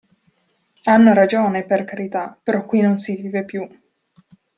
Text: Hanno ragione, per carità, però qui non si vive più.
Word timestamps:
Hanno 0.85 1.13
ragione, 1.13 1.63
per 1.63 1.85
carità, 1.85 2.35
però 2.41 2.65
qui 2.65 2.81
non 2.81 2.97
si 2.97 3.21
vive 3.21 3.45
più. 3.45 3.67